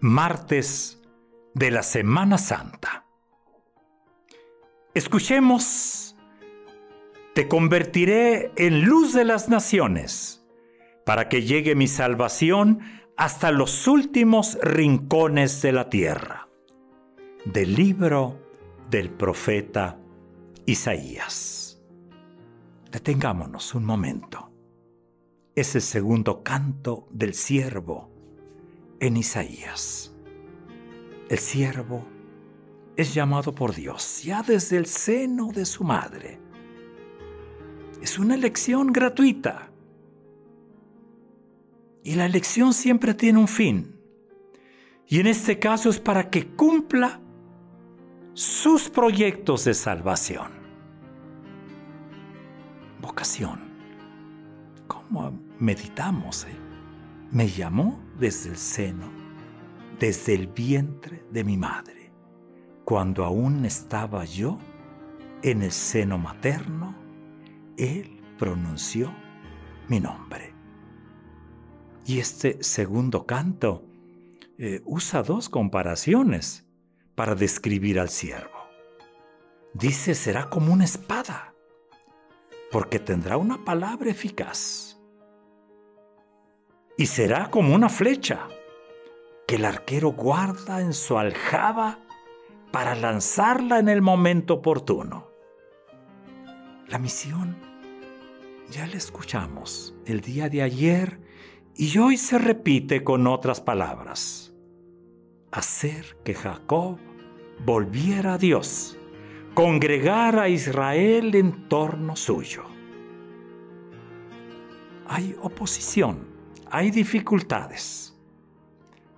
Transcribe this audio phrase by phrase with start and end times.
[0.00, 1.02] martes
[1.54, 3.06] de la Semana Santa.
[4.94, 6.16] Escuchemos,
[7.34, 10.46] te convertiré en luz de las naciones,
[11.04, 12.80] para que llegue mi salvación
[13.16, 16.48] hasta los últimos rincones de la tierra.
[17.44, 18.40] Del libro
[18.90, 19.98] del profeta
[20.64, 21.80] Isaías.
[22.90, 24.46] Detengámonos un momento
[25.56, 28.10] es el segundo canto del siervo
[29.00, 30.14] en Isaías.
[31.28, 32.06] El siervo
[32.96, 36.40] es llamado por Dios ya desde el seno de su madre.
[38.00, 39.70] Es una elección gratuita.
[42.02, 43.96] Y la elección siempre tiene un fin.
[45.08, 47.20] Y en este caso es para que cumpla
[48.34, 50.52] sus proyectos de salvación.
[53.00, 53.60] Vocación.
[54.86, 56.44] ¿Cómo meditamos.
[56.44, 56.56] ¿eh?
[57.30, 59.10] Me llamó desde el seno,
[59.98, 62.12] desde el vientre de mi madre,
[62.84, 64.58] cuando aún estaba yo
[65.42, 66.94] en el seno materno,
[67.76, 69.12] Él pronunció
[69.88, 70.54] mi nombre.
[72.04, 73.84] Y este segundo canto
[74.58, 76.66] eh, usa dos comparaciones
[77.14, 78.56] para describir al siervo.
[79.74, 81.54] Dice será como una espada,
[82.70, 84.95] porque tendrá una palabra eficaz
[86.96, 88.48] y será como una flecha
[89.46, 92.00] que el arquero guarda en su aljaba
[92.72, 95.30] para lanzarla en el momento oportuno.
[96.88, 97.56] La misión
[98.70, 101.20] ya la escuchamos el día de ayer
[101.74, 104.54] y hoy se repite con otras palabras.
[105.52, 106.98] Hacer que Jacob
[107.64, 108.98] volviera a Dios,
[109.54, 112.64] congregar a Israel en torno suyo.
[115.06, 116.35] Hay oposición
[116.70, 118.16] hay dificultades.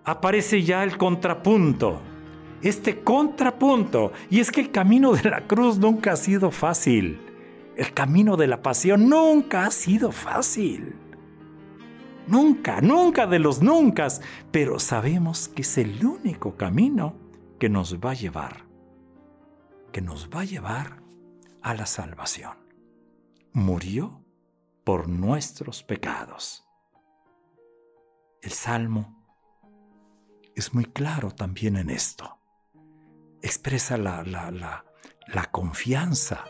[0.05, 2.01] Aparece ya el contrapunto,
[2.63, 7.21] este contrapunto, y es que el camino de la cruz nunca ha sido fácil.
[7.77, 10.95] El camino de la pasión nunca ha sido fácil.
[12.27, 14.09] Nunca, nunca de los nunca,
[14.51, 17.15] pero sabemos que es el único camino
[17.59, 18.65] que nos va a llevar,
[19.93, 21.03] que nos va a llevar
[21.63, 22.53] a la salvación.
[23.53, 24.23] Murió
[24.85, 26.68] por nuestros pecados.
[28.49, 29.15] El Salmo
[30.57, 32.41] es muy claro también en esto.
[33.43, 36.47] Expresa la, la, confianza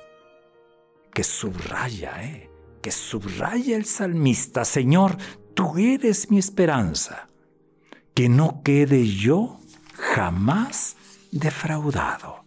[1.12, 2.53] que subraya, ¿eh?
[2.81, 5.16] que subraya el salmista, Señor,
[5.54, 7.26] tú eres mi esperanza,
[8.15, 9.59] que no quede yo
[9.94, 10.94] jamás
[11.32, 12.44] defraudado.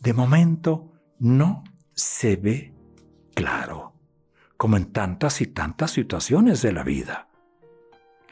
[0.00, 2.72] De momento no se ve
[3.34, 3.92] claro,
[4.56, 7.28] como en tantas y tantas situaciones de la vida.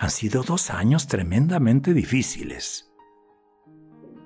[0.05, 2.93] Han sido dos años tremendamente difíciles,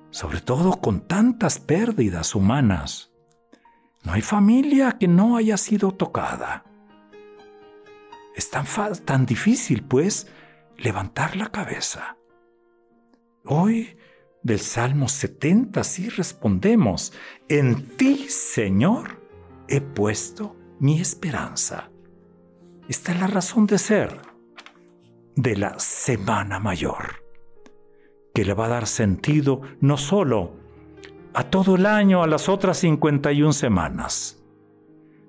[0.09, 3.13] sobre todo con tantas pérdidas humanas.
[4.03, 6.65] No hay familia que no haya sido tocada.
[8.35, 8.65] Es tan,
[9.05, 10.27] tan difícil, pues,
[10.75, 12.17] levantar la cabeza.
[13.45, 13.97] Hoy,
[14.43, 17.13] del Salmo 70, sí respondemos,
[17.47, 19.25] en ti, Señor,
[19.69, 21.89] he puesto mi esperanza.
[22.89, 24.28] Esta es la razón de ser
[25.41, 27.23] de la Semana Mayor,
[28.33, 30.57] que le va a dar sentido no solo
[31.33, 34.43] a todo el año, a las otras 51 semanas,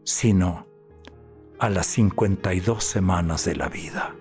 [0.02, 0.66] sino
[1.60, 4.16] a las 52 semanas de la vida.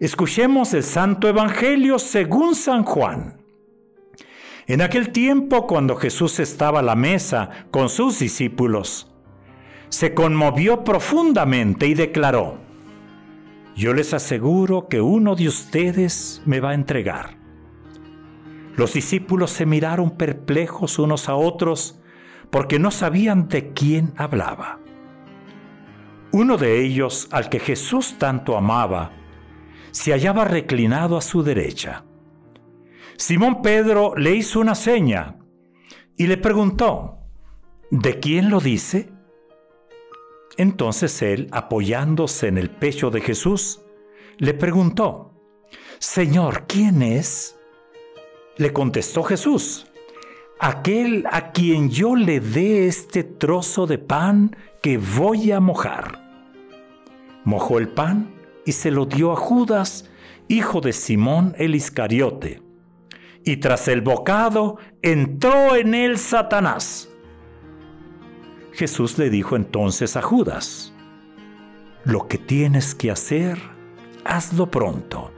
[0.00, 3.40] Escuchemos el Santo Evangelio según San Juan.
[4.66, 9.14] En aquel tiempo, cuando Jesús estaba a la mesa con sus discípulos,
[9.90, 12.64] se conmovió profundamente y declaró,
[13.74, 17.36] yo les aseguro que uno de ustedes me va a entregar.
[18.76, 22.00] Los discípulos se miraron perplejos unos a otros
[22.50, 24.80] porque no sabían de quién hablaba.
[26.32, 29.12] Uno de ellos, al que Jesús tanto amaba,
[29.92, 32.04] se hallaba reclinado a su derecha.
[33.16, 35.36] Simón Pedro le hizo una seña
[36.16, 37.18] y le preguntó,
[37.92, 39.13] ¿de quién lo dice?
[40.56, 43.80] Entonces él, apoyándose en el pecho de Jesús,
[44.38, 45.32] le preguntó,
[45.98, 47.58] Señor, ¿quién es?
[48.56, 49.86] Le contestó Jesús,
[50.60, 56.22] aquel a quien yo le dé este trozo de pan que voy a mojar.
[57.44, 58.32] Mojó el pan
[58.64, 60.10] y se lo dio a Judas,
[60.48, 62.62] hijo de Simón el Iscariote.
[63.44, 67.10] Y tras el bocado entró en él Satanás.
[68.74, 70.92] Jesús le dijo entonces a Judas,
[72.04, 73.56] lo que tienes que hacer,
[74.24, 75.30] hazlo pronto.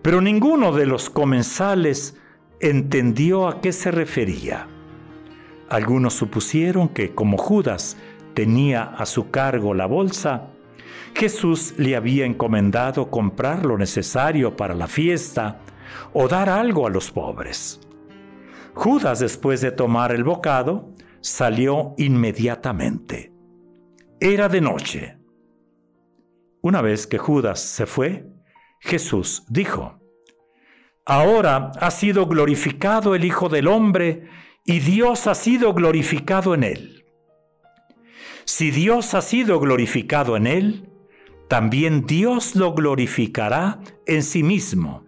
[0.00, 2.16] Pero ninguno de los comensales
[2.58, 4.66] entendió a qué se refería.
[5.68, 7.98] Algunos supusieron que como Judas
[8.32, 10.48] tenía a su cargo la bolsa,
[11.14, 15.60] Jesús le había encomendado comprar lo necesario para la fiesta
[16.14, 17.78] o dar algo a los pobres.
[18.72, 20.91] Judas, después de tomar el bocado,
[21.22, 23.32] salió inmediatamente.
[24.20, 25.18] Era de noche.
[26.60, 28.28] Una vez que Judas se fue,
[28.80, 30.00] Jesús dijo,
[31.06, 34.28] Ahora ha sido glorificado el Hijo del Hombre
[34.64, 37.04] y Dios ha sido glorificado en él.
[38.44, 40.88] Si Dios ha sido glorificado en él,
[41.48, 45.04] también Dios lo glorificará en sí mismo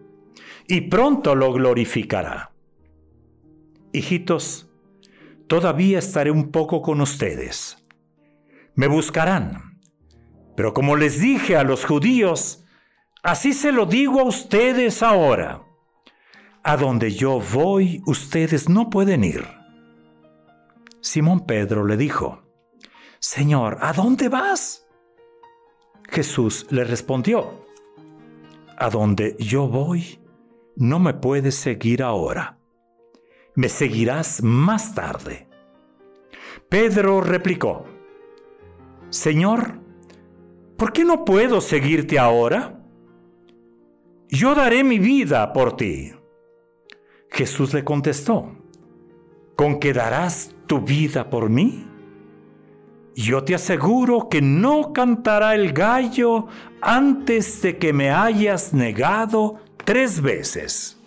[0.67, 2.51] y pronto lo glorificará.
[3.93, 4.64] Hijitos,
[5.47, 7.77] todavía estaré un poco con ustedes.
[8.75, 9.79] Me buscarán,
[10.55, 12.65] pero como les dije a los judíos,
[13.23, 15.61] así se lo digo a ustedes ahora.
[16.63, 19.45] A donde yo voy, ustedes no pueden ir.
[21.01, 22.41] Simón Pedro le dijo,
[23.19, 24.87] Señor, ¿a dónde vas?
[26.09, 27.65] Jesús le respondió,
[28.77, 30.19] A donde yo voy,
[30.75, 32.54] no me puedes seguir ahora.
[33.55, 35.47] Me seguirás más tarde.
[36.67, 37.85] Pedro replicó,
[39.09, 39.79] Señor,
[40.77, 42.81] ¿por qué no puedo seguirte ahora?
[44.27, 46.11] Yo daré mi vida por ti.
[47.29, 48.51] Jesús le contestó,
[49.55, 51.85] ¿con qué darás tu vida por mí?
[53.15, 56.47] Yo te aseguro que no cantará el gallo
[56.81, 60.99] antes de que me hayas negado tres veces.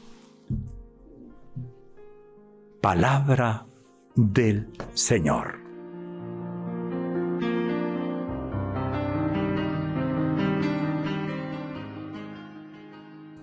[2.81, 3.67] Palabra
[4.15, 5.59] del Señor.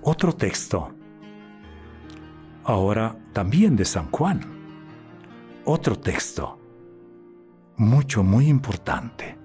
[0.01, 0.93] Otro texto,
[2.63, 4.41] ahora también de San Juan.
[5.65, 6.59] Otro texto
[7.77, 9.37] mucho, muy importante.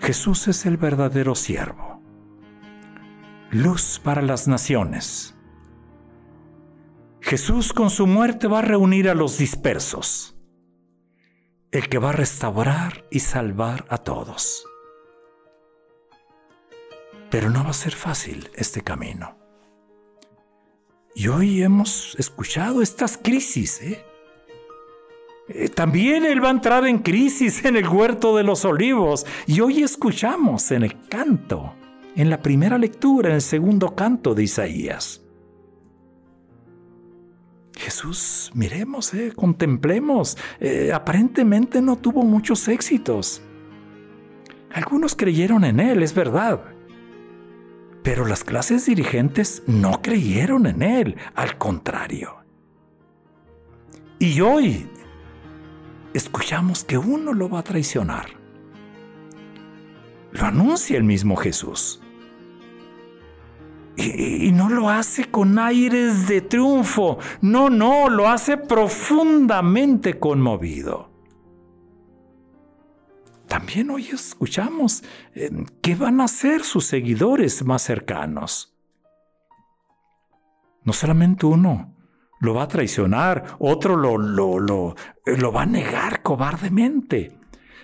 [0.00, 2.02] Jesús es el verdadero siervo,
[3.50, 5.34] luz para las naciones.
[7.24, 10.36] Jesús con su muerte va a reunir a los dispersos,
[11.70, 14.66] el que va a restaurar y salvar a todos.
[17.30, 19.38] Pero no va a ser fácil este camino.
[21.14, 24.04] Y hoy hemos escuchado estas crisis, ¿eh?
[25.48, 29.24] Eh, también Él va a entrar en crisis en el huerto de los olivos.
[29.46, 31.74] Y hoy escuchamos en el canto,
[32.16, 35.23] en la primera lectura, en el segundo canto de Isaías.
[37.76, 43.42] Jesús, miremos, eh, contemplemos, eh, aparentemente no tuvo muchos éxitos.
[44.72, 46.62] Algunos creyeron en Él, es verdad.
[48.02, 52.36] Pero las clases dirigentes no creyeron en Él, al contrario.
[54.18, 54.88] Y hoy
[56.12, 58.26] escuchamos que uno lo va a traicionar.
[60.32, 62.03] Lo anuncia el mismo Jesús.
[63.96, 71.10] Y, no lo hace con aires de triunfo, no, no, lo hace profundamente conmovido.
[73.46, 78.74] También hoy escuchamos eh, qué van a hacer sus seguidores más cercanos.
[80.82, 81.94] No solamente uno,
[82.40, 87.38] lo va a traicionar, otro lo, lo, lo, eh, lo va a negar cobardemente,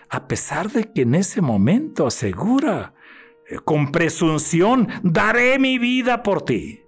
[0.09, 2.95] a pesar de que en ese momento asegura
[3.65, 6.83] con presunción, daré mi vida por ti.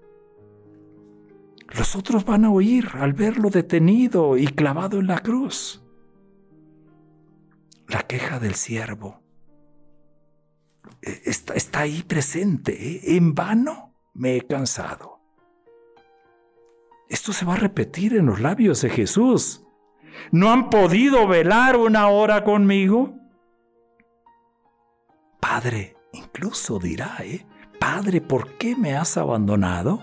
[1.76, 5.82] Los otros van a oír al verlo detenido y clavado en la cruz.
[7.88, 9.22] La queja del siervo
[11.00, 13.16] eh, está, está ahí presente.
[13.16, 15.20] En vano me he cansado.
[17.08, 19.64] Esto se va a repetir en los labios de Jesús.
[20.30, 23.14] ¿No han podido velar una hora conmigo?
[25.40, 27.46] Padre, incluso dirá, ¿eh?
[27.80, 30.00] Padre, ¿por qué me has abandonado?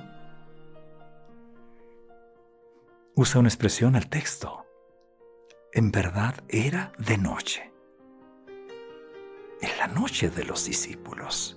[3.15, 4.65] Usa una expresión al texto.
[5.71, 7.71] En verdad era de noche.
[9.61, 11.55] En la noche de los discípulos.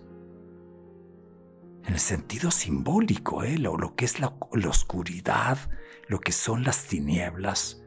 [1.84, 3.58] en el sentido simbólico, ¿eh?
[3.58, 5.58] lo, que es la, la oscuridad,
[6.06, 7.82] lo que son las tinieblas,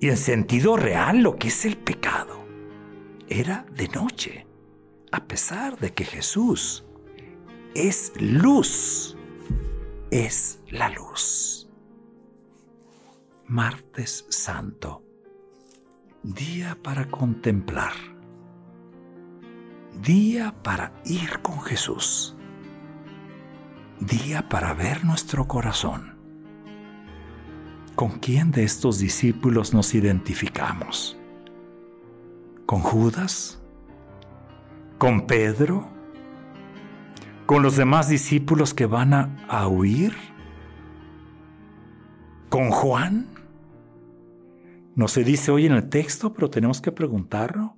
[0.00, 2.44] y en sentido real lo que es el pecado.
[3.28, 4.46] Era de noche,
[5.14, 6.84] a pesar de que Jesús
[7.76, 9.16] es luz,
[10.10, 11.70] es la luz.
[13.46, 15.04] Martes Santo,
[16.24, 17.92] día para contemplar,
[20.02, 22.36] día para ir con Jesús,
[24.00, 26.18] día para ver nuestro corazón.
[27.94, 31.16] ¿Con quién de estos discípulos nos identificamos?
[32.66, 33.63] ¿Con Judas?
[35.04, 35.86] ¿Con Pedro?
[37.44, 40.16] ¿Con los demás discípulos que van a, huir?
[42.48, 43.28] ¿Con Juan?
[44.94, 47.76] No se dice hoy en el texto, pero tenemos que preguntarlo.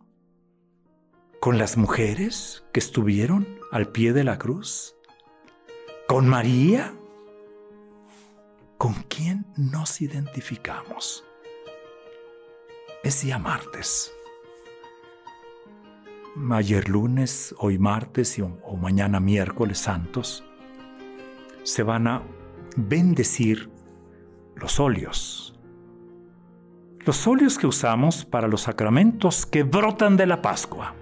[1.41, 4.95] ¿Con las mujeres que estuvieron al pie de la cruz?
[6.07, 6.95] ¿Con María?
[8.79, 11.25] ¿Con quién nos identificamos?
[13.03, 14.13] Es día martes.
[16.51, 20.45] Ayer lunes, hoy martes y, o mañana miércoles santos
[21.63, 22.23] se van a
[22.77, 23.71] bendecir
[24.55, 25.47] los óleos
[27.07, 30.95] los óleos que usamos para los sacramentos que brotan de la Pascua.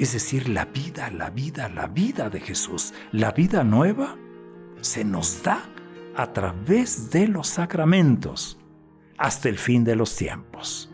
[0.00, 4.16] Es decir, la vida, la vida, la vida de Jesús, la vida nueva,
[4.80, 5.62] se nos da
[6.16, 8.58] a través de los sacramentos
[9.16, 10.93] hasta el fin de los tiempos.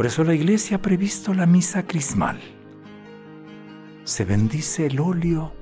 [0.00, 2.40] Por eso la iglesia ha previsto la misa crismal.
[4.04, 5.52] Se bendice el óleo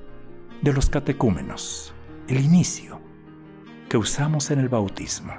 [0.62, 1.92] de los catecúmenos,
[2.28, 3.00] el inicio
[3.88, 5.32] que usamos en el bautismo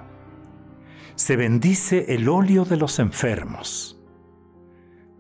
[1.16, 4.02] se bendice el óleo de los enfermos.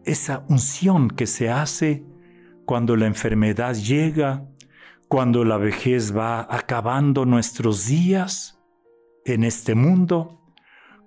[0.03, 2.03] Esa unción que se hace
[2.65, 4.45] cuando la enfermedad llega,
[5.07, 8.59] cuando la vejez va acabando nuestros días
[9.23, 10.41] en este mundo,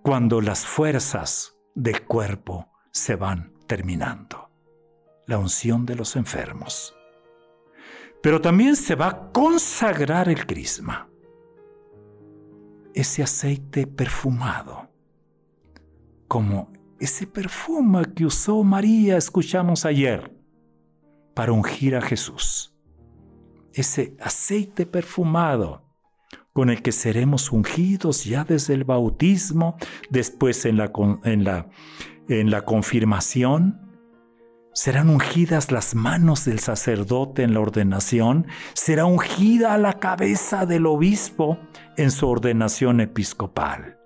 [0.02, 4.50] cuando las fuerzas del cuerpo se van terminando.
[5.26, 6.94] La unción de los enfermos.
[8.22, 11.08] Pero también se va a consagrar el crisma
[12.94, 14.90] ese aceite perfumado,
[16.28, 20.36] como ese perfume que usó María, escuchamos ayer,
[21.34, 22.74] para ungir a Jesús.
[23.72, 25.81] Ese aceite perfumado
[26.52, 29.76] con el que seremos ungidos ya desde el bautismo,
[30.10, 30.92] después en la,
[31.24, 31.68] en la,
[32.28, 33.82] en la confirmación,
[34.74, 41.58] Serán ungidas las manos del sacerdote en la ordenación, será ungida la cabeza del obispo
[41.98, 43.98] en su ordenación episcopal.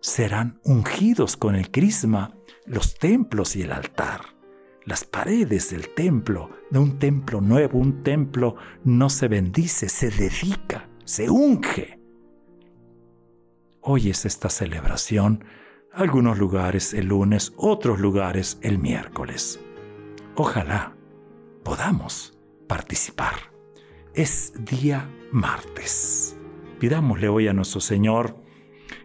[0.00, 4.22] Serán ungidos con el crisma los templos y el altar.
[4.86, 10.87] Las paredes del templo, de un templo nuevo, un templo no se bendice, se dedica,
[11.08, 11.98] se unge.
[13.80, 15.42] Hoy es esta celebración,
[15.90, 19.58] algunos lugares el lunes, otros lugares el miércoles.
[20.36, 20.94] Ojalá
[21.64, 23.36] podamos participar.
[24.12, 26.36] Es día martes.
[26.78, 28.36] Pidámosle hoy a nuestro Señor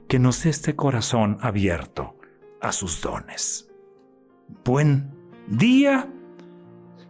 [0.09, 2.17] que nos dé este corazón abierto
[2.59, 3.71] a sus dones.
[4.65, 5.15] Buen
[5.47, 6.11] día,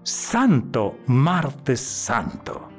[0.03, 2.72] Santo Martes Santo.